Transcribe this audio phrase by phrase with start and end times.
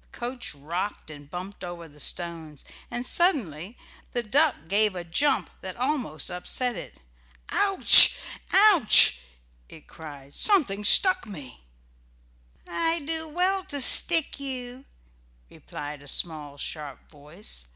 [0.00, 3.78] The coach rocked and bumped over the stones, and suddenly
[4.12, 7.00] the duck gave a jump that almost upset it.
[7.50, 8.18] "Ouch!
[8.52, 9.20] ouch!"
[9.68, 10.34] it cried.
[10.34, 11.60] "Something stuck me."
[12.66, 14.86] "I do well to stick you,"
[15.48, 17.68] replied a small sharp voice.